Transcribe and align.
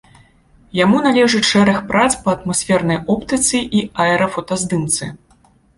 Яму 0.77 1.01
належыць 1.07 1.43
шэраг 1.51 1.77
прац 1.93 2.09
па 2.23 2.29
атмасфернай 2.39 2.99
оптыцы 3.17 3.57
і 3.81 3.87
аэрафотаздымцы. 4.07 5.15